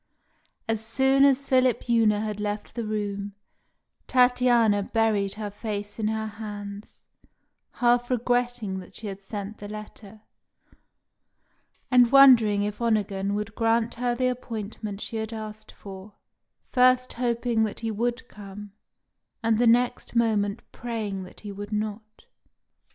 As 0.67 0.83
soon 0.83 1.23
as 1.25 1.47
Philipjewna 1.47 2.21
had 2.21 2.39
left 2.39 2.73
the 2.73 2.85
room, 2.87 3.35
Tatiana 4.07 4.81
buried 4.81 5.35
her 5.35 5.51
face 5.51 5.99
in 5.99 6.07
her 6.07 6.25
hands, 6.25 7.05
half 7.73 8.09
regretting 8.09 8.79
that 8.79 8.95
she 8.95 9.05
had 9.05 9.21
sent 9.21 9.59
the 9.59 9.67
letter, 9.67 10.21
and 11.91 12.11
wondering 12.11 12.63
if 12.63 12.81
Onegin 12.81 13.35
would 13.35 13.53
grant 13.53 13.93
her 13.93 14.15
the 14.15 14.25
appointment 14.29 15.01
she 15.01 15.17
had 15.17 15.33
asked 15.33 15.71
for, 15.71 16.13
first 16.71 17.13
hoping 17.13 17.63
that 17.65 17.81
he 17.81 17.91
would 17.91 18.27
come, 18.27 18.71
and 19.43 19.59
the 19.59 19.67
next 19.67 20.15
moment 20.15 20.63
praying 20.71 21.25
that 21.25 21.41
he 21.41 21.51
would 21.51 21.71
not. 21.71 22.25